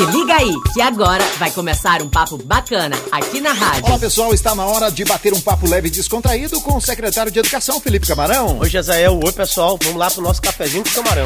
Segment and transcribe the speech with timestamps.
[0.00, 3.84] Se liga aí, que agora vai começar um papo bacana aqui na rádio.
[3.84, 7.30] Olá pessoal, está na hora de bater um papo leve e descontraído com o secretário
[7.30, 8.58] de Educação, Felipe Camarão.
[8.60, 9.20] Oi, Jazael.
[9.22, 9.78] Oi, pessoal.
[9.82, 11.24] Vamos lá pro nosso cafezinho com camarão.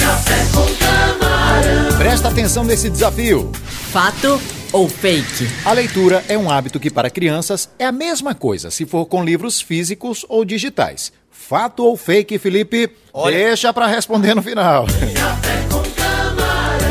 [0.00, 1.96] Café com camarão.
[1.96, 3.50] Presta atenção nesse desafio.
[3.90, 4.38] Fato
[4.70, 5.48] ou fake?
[5.64, 9.24] A leitura é um hábito que para crianças é a mesma coisa, se for com
[9.24, 11.10] livros físicos ou digitais.
[11.30, 12.90] Fato ou fake, Felipe?
[13.14, 14.84] Olha- Deixa para responder no final.
[14.84, 15.77] Café com.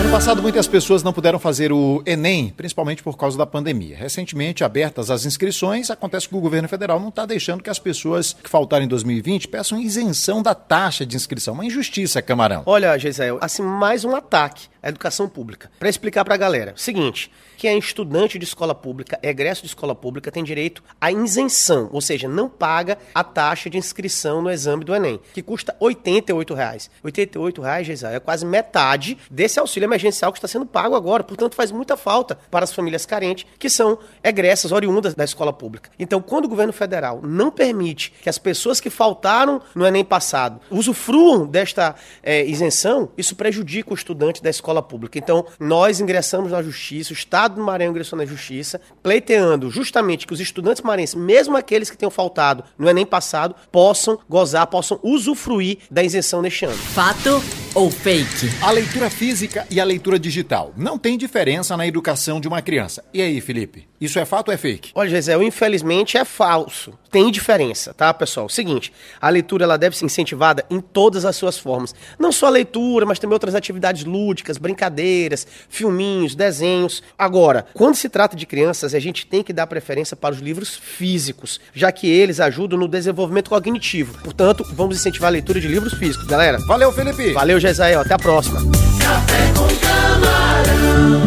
[0.07, 3.97] Ano passado, muitas pessoas não puderam fazer o Enem, principalmente por causa da pandemia.
[3.97, 8.31] Recentemente, abertas as inscrições, acontece que o governo federal não está deixando que as pessoas
[8.31, 11.53] que faltaram em 2020 peçam isenção da taxa de inscrição.
[11.53, 12.63] Uma injustiça, Camarão.
[12.65, 15.69] Olha, Gisele, assim, mais um ataque à educação pública.
[15.77, 16.73] Para explicar pra galera.
[16.77, 21.89] Seguinte, quem é estudante de escola pública, egresso de escola pública, tem direito à isenção,
[21.91, 26.53] ou seja, não paga a taxa de inscrição no exame do Enem, que custa 88
[26.53, 26.89] reais.
[27.03, 31.23] 88 reais, Gisele, é quase metade desse auxílio emergencial que está sendo pago agora.
[31.23, 35.89] Portanto, faz muita falta para as famílias carentes que são egressas, oriundas da escola pública.
[35.99, 40.61] Então, quando o governo federal não permite que as pessoas que faltaram no Enem passado
[40.69, 45.17] usufruam desta eh, isenção, isso prejudica o estudante da escola pública.
[45.17, 50.33] Então, nós ingressamos na justiça, o Estado do Maranhão ingressou na justiça, pleiteando justamente que
[50.33, 55.79] os estudantes maranhenses, mesmo aqueles que tenham faltado no Enem passado, possam gozar, possam usufruir
[55.89, 56.77] da isenção neste ano.
[56.77, 57.41] Fato
[57.77, 58.49] ou fake?
[58.59, 60.73] A leitura física e a leitura digital.
[60.75, 63.05] Não tem diferença na educação de uma criança.
[63.13, 63.87] E aí, Felipe?
[64.01, 64.91] Isso é fato ou é fake?
[64.95, 66.93] Olha, Gisele, infelizmente é falso.
[67.11, 68.49] Tem diferença, tá, pessoal?
[68.49, 71.95] Seguinte, a leitura ela deve ser incentivada em todas as suas formas.
[72.19, 77.01] Não só a leitura, mas também outras atividades lúdicas, brincadeiras, filminhos, desenhos.
[77.17, 80.75] Agora, quando se trata de crianças, a gente tem que dar preferência para os livros
[80.75, 84.17] físicos, já que eles ajudam no desenvolvimento cognitivo.
[84.21, 86.59] Portanto, vamos incentivar a leitura de livros físicos, galera.
[86.67, 87.33] Valeu, Felipe!
[87.33, 87.66] Valeu, Gisele.
[87.67, 88.61] Aí, ó, Até a próxima.
[88.97, 91.26] Café com camarão.